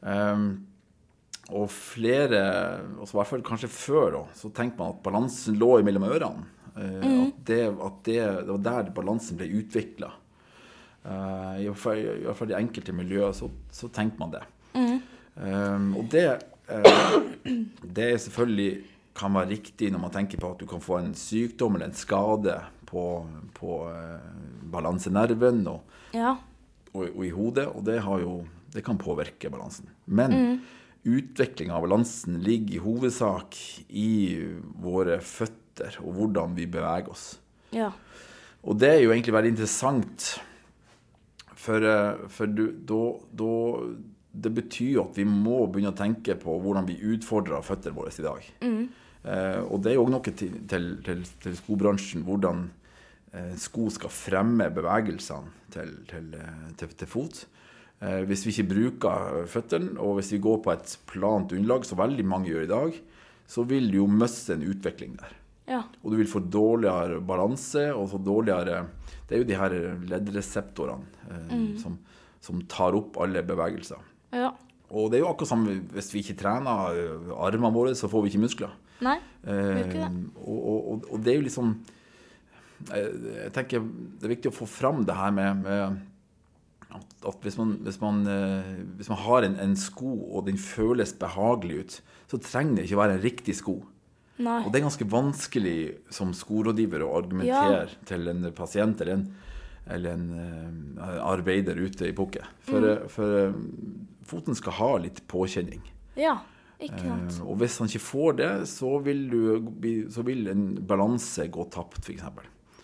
[0.08, 0.48] Ehm,
[1.48, 2.40] og flere,
[3.00, 6.48] altså i hvert fall kanskje før, da, så tenkte man at balansen lå mellom ørene.
[6.78, 7.04] Mm.
[7.08, 10.12] At, det, at det, det var der balansen ble utvikla.
[11.08, 14.44] Hvert fall- I hvert fall i enkelte miljøer så, så tenkte man det.
[14.76, 16.28] Ehm, og det,
[16.70, 17.18] uh,
[17.82, 18.84] det er selvfølgelig
[19.18, 21.98] kan være riktig når man tenker på at du kan få en sykdom eller en
[21.98, 23.04] skade på,
[23.58, 24.20] på uh,
[24.74, 26.36] balansenerven og, ja.
[26.94, 28.42] og, og i hodet, og det, har jo,
[28.74, 29.90] det kan påvirke balansen.
[30.08, 30.60] Men
[31.08, 33.58] utvikling av balansen ligger i hovedsak
[33.90, 34.12] i
[34.84, 37.30] våre føtter og hvordan vi beveger oss.
[37.76, 37.92] Ja.
[38.68, 40.28] Og det er jo egentlig veldig interessant,
[41.58, 43.54] for, eh, for du, da, da
[44.38, 48.26] Det betyr at vi må begynne å tenke på hvordan vi utfordrer føttene våre i
[48.26, 48.50] dag.
[49.24, 52.68] Eh, og det er jo også noe til, til, til, til skobransjen, hvordan
[53.34, 57.42] eh, sko skal fremme bevegelsene til, til, eh, til, til fot.
[57.98, 61.98] Eh, hvis vi ikke bruker føttene, og hvis vi går på et plant underlag, som
[62.02, 63.00] veldig mange gjør i dag,
[63.48, 65.34] så vil du jo miste en utvikling der.
[65.68, 65.82] Ja.
[66.04, 68.86] Og du vil få dårligere balanse og få dårligere
[69.28, 69.74] Det er jo de her
[70.08, 71.98] leddreseptorene eh, som,
[72.40, 74.00] som tar opp alle bevegelser.
[74.32, 74.54] ja.
[74.88, 78.24] Og det er jo akkurat som hvis vi ikke trener eh, armene våre, så får
[78.24, 78.76] vi ikke muskler.
[79.04, 79.18] Nei.
[79.44, 80.12] Eh, ikke det.
[80.40, 81.74] og, og, og det er jo liksom
[82.88, 86.00] jeg, Jeg tenker det er viktig å få fram det her med, med
[86.96, 91.12] at, hvis man, hvis man, eh, hvis man har en, en sko, og den føles
[91.20, 91.98] behagelig ut,
[92.32, 93.78] så trenger det ikke være en riktig sko.
[94.40, 94.60] Nei.
[94.66, 95.78] Og det er ganske vanskelig
[96.14, 99.26] som skorådgiver å argumentere til en pasient eller en,
[99.90, 100.28] eller en
[101.02, 102.46] eh, arbeider ute i pukket.
[102.68, 102.92] For, Mm.
[102.92, 103.54] eh, for
[104.28, 105.82] foten skal ha litt påkjenning.
[106.16, 106.38] Ja.
[106.80, 107.40] Ikke sant.
[107.42, 112.04] Og hvis han ikke får det, så vil, du, så vil en balanse gå tapt,
[112.06, 112.22] f.eks.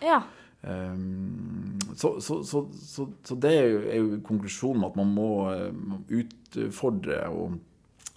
[0.01, 0.23] Ja.
[0.63, 5.10] Um, så, så, så, så, så det er jo, er jo konklusjonen med at man
[5.12, 7.58] må eh, utfordre og,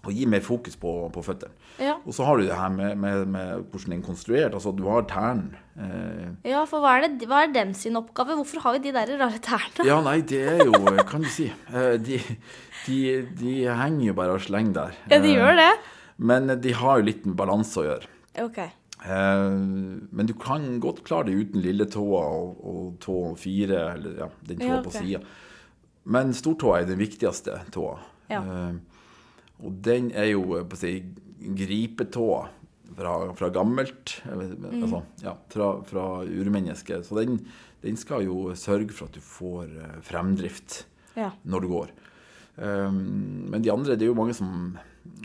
[0.06, 1.56] og gi mer fokus på, på føttene.
[1.82, 1.96] Ja.
[2.06, 4.54] Og så har du det her med, med, med hvordan den er konstruert.
[4.54, 5.58] Altså du har tærne.
[5.74, 8.38] Eh, ja, for hva er, det, hva er dem sin oppgave?
[8.38, 9.88] Hvorfor har vi de der rare tærne?
[9.88, 11.50] ja, nei, det er jo Kan du si.
[11.50, 12.22] Eh, de,
[12.86, 13.02] de,
[13.42, 14.98] de henger jo bare og slenger der.
[15.10, 15.70] Ja, de gjør det.
[15.74, 15.92] Eh,
[16.30, 18.14] men de har jo litt med balanse å gjøre.
[18.46, 18.62] Ok.
[19.06, 19.50] Eh,
[20.10, 24.62] men du kan godt klare det uten lilletåa og, og tå fire, eller ja, den
[24.62, 24.98] tåa Ja, på ok.
[24.98, 25.20] sida.
[26.16, 27.96] Men stortåa er den viktigste tåa.
[28.32, 28.42] Ja.
[28.42, 29.04] Eh,
[29.62, 30.96] og den er jo eh, på å si,
[31.36, 32.42] gripetåa
[32.96, 34.16] fra, fra gammelt.
[34.26, 34.82] Mm.
[34.82, 37.06] Altså, ja, fra, fra urmennesket.
[37.06, 37.38] Så den,
[37.84, 39.70] den skal jo sørge for at du får
[40.06, 40.82] fremdrift
[41.48, 41.92] når du går.
[42.56, 44.48] Men de andre, det er jo mange som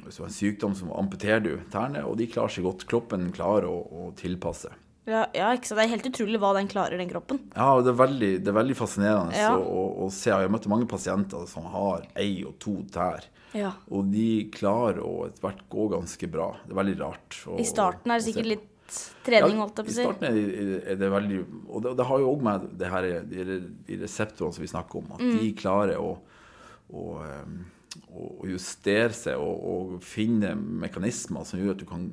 [0.05, 2.85] Hvis du har en sykdom, så amputerer du tærne, og de klarer seg godt.
[2.89, 4.71] Kroppen klarer å, å tilpasse.
[5.09, 5.79] Ja, ja, ikke sant.
[5.79, 7.39] Det er helt utrolig hva den klarer, den kroppen.
[7.55, 9.55] Ja, det er veldig, det er veldig fascinerende Ja.
[9.57, 10.29] å, å, å se.
[10.29, 13.25] Jeg har møtt mange pasienter som har ei og to tær.
[13.57, 13.73] Ja.
[13.91, 16.51] Og de klarer å etter hvert gå ganske bra.
[16.65, 17.39] Det er veldig rart.
[17.49, 18.67] å- I starten er det sikkert litt
[19.25, 20.03] trening, holdt jeg på I å si.
[20.05, 20.37] starten er
[20.85, 24.61] det, det veldig Og det, det har jo òg med det her, de, reseptorene som
[24.61, 25.37] vi snakker om, at Mm.
[25.39, 26.17] de klarer å,
[26.93, 27.03] å,
[28.11, 32.05] å justere seg og, og finne mekanismer som gjør at du kan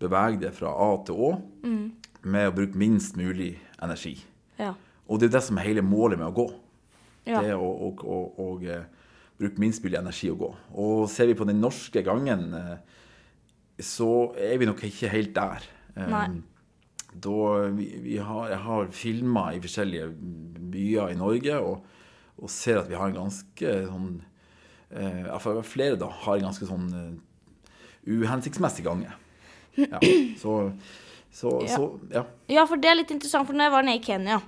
[0.00, 1.30] bevege deg fra A til Å
[1.62, 1.92] Mm.
[2.24, 4.18] med å bruke minst mulig energi.
[4.58, 4.74] Ja.
[5.08, 6.46] Og det er det som er hele målet med å gå.
[7.26, 7.40] Ja.
[7.42, 8.84] Det å, å, å, å eh,
[9.40, 10.50] bruke minst mulig energi å gå.
[10.76, 12.78] Og ser vi på den norske gangen, eh,
[13.80, 15.64] så er vi nok ikke helt der.
[15.96, 16.26] Eh, Nei.
[17.10, 20.10] Da vi, vi har, jeg har filma i forskjellige
[20.70, 21.80] byer i Norge og,
[22.38, 24.20] og ser at vi har en ganske sånn
[24.90, 27.10] eh, Flere da har en ganske sånn eh,
[28.10, 29.12] uhensiktsmessig gange.
[29.78, 30.00] Ja,
[30.40, 30.72] så,
[31.32, 31.76] så, Ja.
[31.76, 32.24] så ja.
[32.50, 34.40] ja, for det er litt interessant, for når jeg var nede i Kenya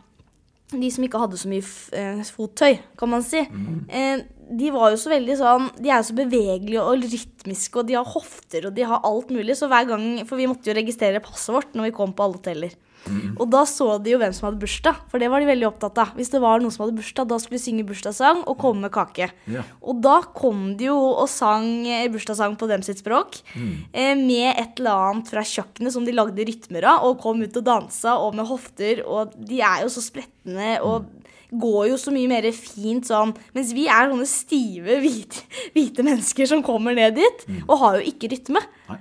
[0.72, 1.62] De som ikke hadde så mye
[1.94, 3.42] eh, fottøy, kan man si,
[3.88, 7.96] eh, de var jo så veldig sånn De er så bevegelige og rytmiske, og de
[8.00, 9.54] har hofter og de har alt mulig.
[9.56, 12.40] Så hver gang For vi måtte jo registrere passet vårt når vi kom på alle
[12.40, 12.74] hoteller.
[13.10, 16.00] Og da så de jo hvem som hadde bursdag, for det var de veldig opptatt
[16.02, 16.12] av.
[16.18, 18.94] Hvis det var noen som hadde bursdag, da skulle de synge bursdagssang og komme med
[18.94, 19.30] kake.
[19.52, 19.64] Ja.
[19.82, 24.52] Og da kom de jo og sang eh, bursdagssang på dem sitt språk, eh, med
[24.52, 28.16] et eller annet fra kjøkkenet som de lagde rytmer av, og kom ut og dansa,
[28.20, 31.10] og med hofter, og de er jo så spretne og
[31.52, 36.48] går jo så mye mer fint sånn, mens vi er sånne stive, hvite, hvite mennesker
[36.48, 38.62] som kommer ned dit, og har jo ikke rytme.
[38.88, 39.00] Nei.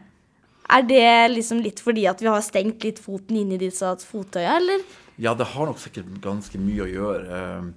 [0.71, 4.57] Er det liksom litt fordi at vi har stengt litt foten inn i disse fottøya,
[4.62, 4.84] eller?
[5.19, 7.39] Ja, det har nok sikkert ganske mye å gjøre.
[7.39, 7.71] Eh,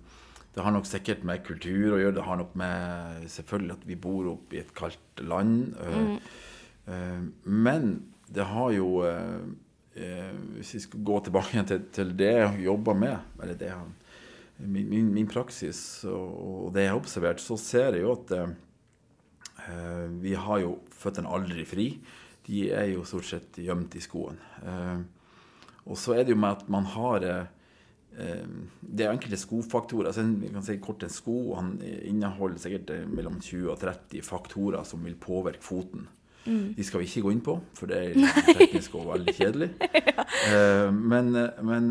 [0.55, 2.15] Det har nok sikkert med kultur å gjøre.
[2.15, 5.75] Det har nok med selvfølgelig at vi bor oppe i et kaldt land.
[5.83, 6.19] eh,
[6.87, 9.43] eh, Men det har jo eh,
[10.55, 13.73] Hvis vi skal gå tilbake til, til det jeg jobber med, eller det
[14.59, 18.33] min, min, min praksis og, det jeg har observert, så ser jeg jo at
[20.21, 21.87] vi har jo føttene aldri fri.
[22.45, 24.41] De er jo stort sett gjemt i skoen.
[24.65, 24.99] Eh,
[25.89, 27.47] og så er det jo med at man har eh,
[28.15, 30.11] Det er enkelte skofaktorer.
[30.11, 34.23] Altså, vi kan si kort En sko han inneholder sikkert eh, mellom 20 og 30
[34.25, 36.09] faktorer som vil påvirke foten.
[36.45, 39.69] De skal vi ikke gå inn på, for det er litt teknisk og veldig kjedelig.
[39.81, 40.91] ja.
[40.93, 41.31] men,
[41.65, 41.87] men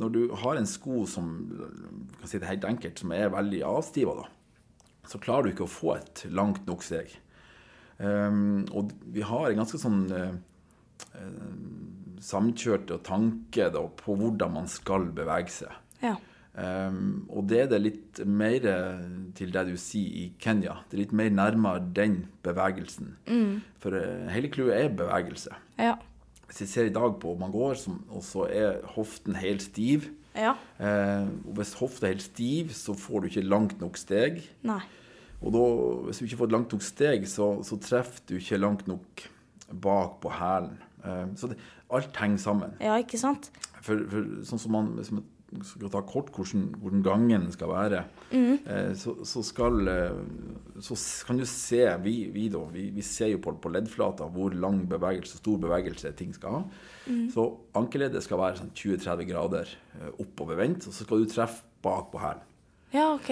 [0.00, 1.26] når du har en sko som
[2.16, 4.24] kan si det helt enkelt, som er veldig avstiva,
[5.04, 7.12] så klarer du ikke å få et langt nok steg.
[7.98, 10.04] Um, og vi har en ganske sånn
[12.22, 15.76] samkjørte tanke da, på hvordan man skal bevege seg.
[16.02, 16.16] Ja.
[16.58, 18.64] Um, og det er det litt mer
[19.38, 20.80] til det du sier i Kenya.
[20.88, 23.12] Det er litt mer nærmere den bevegelsen.
[23.82, 25.54] For uh, hele clouet er bevegelse.
[25.78, 25.94] Ja.
[26.48, 29.62] Hvis jeg ser i dag på om man går, som, og så er hoften helt
[29.68, 30.08] stiv
[30.38, 30.54] Ja.
[30.80, 34.42] uh, og Hvis hofta er helt stiv, så får du ikke langt nok steg.
[34.66, 34.80] Nei.
[35.38, 35.64] Og da,
[36.08, 39.26] hvis du ikke får et langt nok steg, så, så treffer du ikke langt nok
[39.70, 40.78] bak på hælen.
[41.04, 41.58] Eh, så det,
[41.94, 42.78] alt henger sammen.
[42.82, 43.50] Ja, ikke sant?
[43.80, 45.26] For, for sånn som man, hvis man
[45.64, 48.02] skal ta kort hvordan, hvordan gangen skal være,
[48.34, 50.18] eh, så, så skal eh,
[50.84, 54.52] Så kan du se Vi, vi, da, vi, vi ser jo på, på leddflata hvor
[54.52, 56.64] lang bevegelse, stor bevegelse ting skal ha.
[57.32, 57.46] Så
[57.78, 59.72] ankeleddet skal være sånn 20-30 grader
[60.20, 62.44] oppovervendt, og så skal du treffe bak på hælen.
[62.92, 63.30] Ja, ok.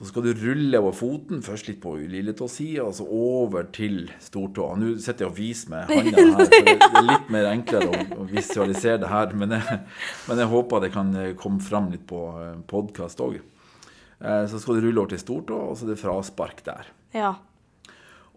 [0.00, 4.74] Så skal du rulle over foten, først litt på lilletåsida, og så over til stortåa.
[4.80, 8.26] Nå sitter jeg og viser med handa her, så det er litt mer enklere å,
[8.26, 9.36] visualisere det her.
[9.38, 9.78] Men jeg,
[10.26, 12.26] men jeg håper det kan eh, komme fram litt på
[12.70, 13.38] podkast òg.
[14.18, 16.90] Så skal du rulle over til stortåa, og så er det fraspark der.
[17.14, 17.34] Ja.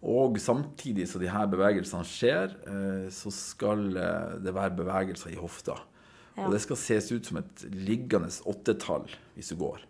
[0.06, 5.40] Og samtidig som de her bevegelsene skjer, eh, så skal eh, det være bevegelser i
[5.40, 5.80] hofta.
[6.38, 6.46] Ja.
[6.46, 9.82] Og det skal ses ut som et liggende åttetall hvis du går.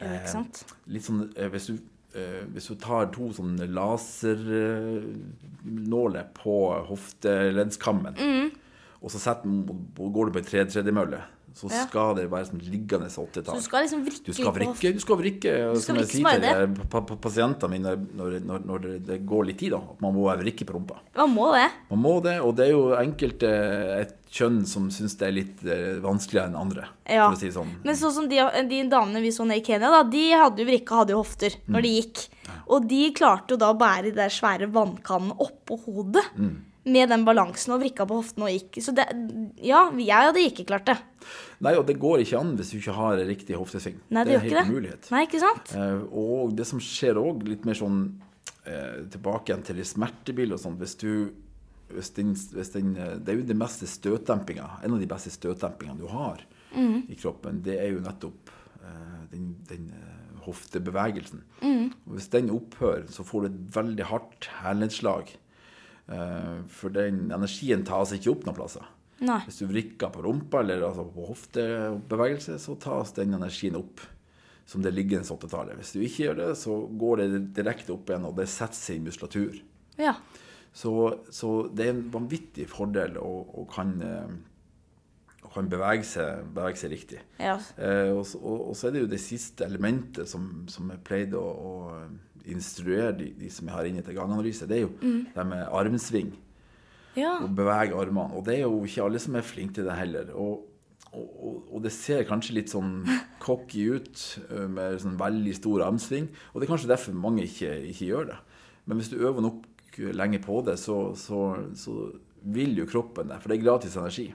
[0.00, 0.64] Ja, ikke sant?
[0.86, 1.78] Litt sånn, eh, hvis, du,
[2.14, 3.66] eh, hvis du tar to sånne
[5.64, 6.56] lasernåler på
[6.88, 8.50] hofteleddskammen, Mm.
[9.02, 9.48] og så setter,
[9.96, 11.20] går du på ei tredemølle,
[11.54, 13.56] så skal det være sånn liggende Så åttetall.
[13.58, 16.32] du skal liksom vrikke Du skal vrikke, du skal vrikke Du som skal jeg vrikke
[16.40, 20.00] sier til pa- pa- pasientene mine når, når, når det- går litt tid, da, at
[20.00, 20.98] man må vrikke på rumpa.
[21.16, 21.68] Man må det.
[21.90, 23.52] Man må det, og det er jo enkelte
[24.00, 26.86] et kjønn som syns det er litt eh, vanskeligere enn andre.
[27.06, 27.28] Ja.
[27.28, 27.72] For å si det sånn.
[27.84, 28.36] Men sånn som de,
[28.68, 31.50] de damene vi så nede i Kenya, da, de hadde jo vrikka hadde jo hofter
[31.68, 31.74] Mm.
[31.76, 32.28] når de gikk.
[32.72, 36.24] Og de klarte jo da å bære de der svære vannkannen oppå hodet.
[36.38, 36.56] Mm.
[36.84, 38.80] Med den balansen og vrikka på hoften og gikk.
[38.82, 39.04] Så det,
[39.62, 40.96] ja, jeg hadde ikke klart det.
[41.62, 44.00] Nei, og det går ikke an hvis du ikke har riktig hoftesving.
[44.10, 44.72] Nei, det, er gjør ikke helt det.
[44.72, 45.10] umulighet.
[45.14, 45.74] Nei, ikke sant?
[45.78, 48.00] Eh, og det som skjer òg, litt mer sånn
[48.66, 51.12] eh, tilbake igjen til smertebil og sånn hvis du
[51.92, 55.30] hvis den, hvis den, eh, Det er jo det meste støtdempinga, en av de beste
[55.34, 56.42] støtdempingene du har
[56.72, 57.02] Mm.
[57.12, 58.48] i kroppen, det er jo nettopp
[59.30, 59.90] den, den
[60.46, 61.42] hoftebevegelsen.
[61.60, 61.92] Mm.
[62.06, 65.34] Og hvis den opphører, så får du et veldig hardt hælnedslag.
[66.12, 68.88] Eh, for den energien tas ikke opp noen plasser.
[69.22, 69.38] Nei.
[69.46, 74.02] Hvis du vrikker på rumpa eller altså på hoftebevegelse, så tas den energien opp
[74.66, 75.78] som det liggende åttetallet.
[75.78, 78.98] Hvis du ikke gjør det, så går det direkte opp igjen, og det setter seg
[78.98, 79.60] i muskulatur.
[80.00, 80.16] Ja.
[80.72, 80.92] Så,
[81.30, 83.30] så det er en vanvittig fordel å,
[83.62, 84.34] å kan, eh,
[85.54, 87.20] kan bevege, seg, bevege seg riktig.
[87.38, 87.58] ja.
[87.78, 91.36] Eh, og, og, og så er det jo det siste elementet som, som jeg pleide
[91.40, 92.02] å, å
[92.50, 94.92] instruere de, de som jeg har inne til ganganalyse, det er jo
[95.36, 96.32] det med armsving
[97.14, 97.36] Ja.
[97.44, 98.32] og bevege armene.
[98.38, 100.30] Og det er jo ikke alle som er flinke til det heller.
[100.34, 100.64] Og,
[101.12, 103.02] og, og, og det ser kanskje litt sånn
[103.44, 104.22] cocky ut
[104.72, 106.30] med sånn veldig stor armsving.
[106.52, 108.38] Og det er kanskje derfor mange ikke, ikke gjør det.
[108.88, 109.68] Men hvis du øver nok
[110.16, 111.42] lenge på det, så, så,
[111.76, 111.98] så
[112.42, 113.38] vil jo kroppen det.
[113.42, 114.30] For det er gratis energi.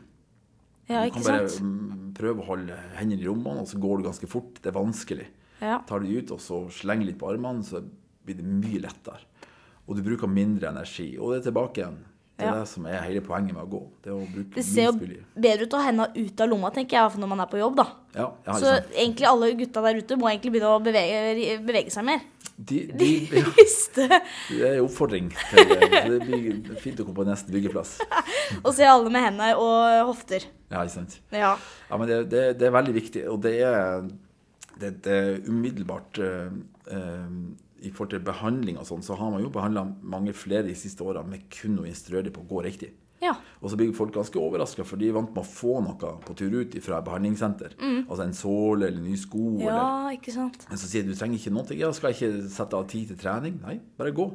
[0.88, 1.62] Ja, du kan bare sant?
[1.64, 4.60] mm, prøve å holde hendene i rommene, og så går du ganske fort.
[4.62, 5.28] Det er vanskelig.
[5.62, 5.80] Ja.
[5.90, 7.82] Tar du ut og så slenger litt på armene, så
[8.26, 9.24] blir det mye lettere.
[9.88, 11.14] Og du bruker mindre energi.
[11.18, 11.98] Og det er tilbake igjen
[12.38, 12.60] Det er Ja.
[12.60, 13.80] det som er hele poenget med å gå.
[14.04, 14.92] Det å Det ser jo
[15.34, 17.76] bedre ut å ha hendene ut av lomma, tenker jeg, når man er på jobb,
[17.78, 17.86] da.
[18.14, 22.22] Ja, Så egentlig alle gutta der ute må egentlig begynne å bevege, bevege seg mer.
[22.58, 24.08] De, de, de Visste.
[24.50, 25.30] det er en oppfordring.
[25.52, 25.90] Til, det.
[26.10, 28.00] det blir fint å komme på neste byggeplass.
[28.66, 30.48] Og se alle med hender og hofter.
[30.72, 31.20] Ja, ikke sant?
[31.30, 31.54] Ja.
[31.92, 34.08] Ja, men det, det, det er veldig viktig, og det er,
[34.82, 36.50] det, er umiddelbart uh,
[36.90, 37.38] uh,
[37.86, 41.06] I forhold til behandling og sånn, så har man jo behandla mange flere de siste
[41.06, 42.92] årene med kun å instruere dem på å gå riktig.
[43.24, 43.34] Ja.
[43.62, 46.36] Og så blir folk ganske overraska, for de er vant med å få noe på
[46.38, 47.74] tur ut fra et behandlingssenter.
[48.04, 49.58] Altså en såle eller en ny Ja, Eller.
[49.58, 49.64] Mm.
[49.68, 50.68] Ja, ikke sant.
[50.70, 51.78] Men så sier de du trenger ikke noe.
[51.80, 53.60] Ja, skal jeg ikke sette av tid til trening?
[53.64, 54.30] Nei, bare gå.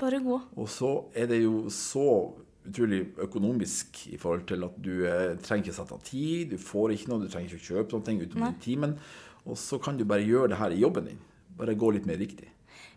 [0.00, 0.40] Bare gå.
[0.56, 5.68] Og så er det jo så utrolig økonomisk i forhold til at du eh, trenger
[5.68, 8.96] ikke sette av tid, du får ikke noe, du trenger ikke kjøpe noe utenom timen.
[9.44, 11.20] Og så kan du bare gjøre det her i jobben din.
[11.58, 12.48] Bare gå litt mer riktig.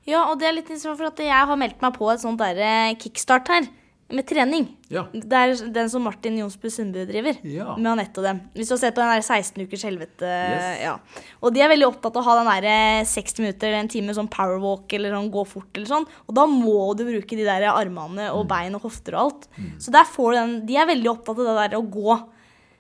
[0.08, 2.60] Ja, og det er litt for at jeg har meldt meg på et sånt der
[2.64, 3.68] eh, kickstart her.
[4.08, 4.70] Med trening.
[4.88, 5.02] Ja.
[5.12, 7.36] Det er den som Martin Jonsbu Sundby driver.
[7.44, 7.74] Ja.
[7.76, 8.38] Med Anette og dem.
[8.56, 10.30] Hvis du har sett på den der 16 ukers helvete.
[10.30, 10.68] Yes.
[10.86, 10.94] Ja.
[11.42, 13.92] Og de er veldig opptatt av å ha den der eh, 60 minutter, eller en
[13.92, 16.08] time sånn powerwalk eller sånn gå fort eller sånn.
[16.24, 19.50] Og da må du bruke de der armene og bein og hofter og alt.
[19.84, 22.16] Så der får du den De er veldig opptatt av det der å gå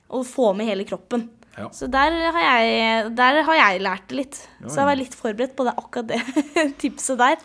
[0.07, 1.27] og få med hele kroppen.
[1.57, 1.67] Ja.
[1.73, 4.39] Så der har, jeg, der har jeg lært det litt.
[4.63, 7.41] Så jeg var litt forberedt på det, akkurat det tipset der.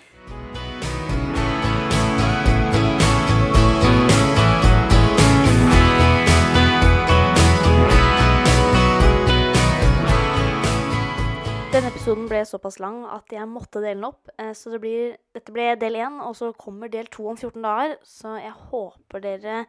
[11.72, 14.28] Denne episoden ble såpass lang at jeg måtte dele den opp.
[14.38, 17.62] eh, Så det blir, dette ble del én, og så kommer del to om 14
[17.62, 17.96] dager.
[18.04, 19.66] Så jeg håper dere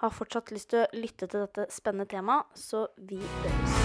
[0.00, 2.48] har fortsatt lyst til å lytte til dette spennende temaet.
[2.56, 3.81] Så vi høres.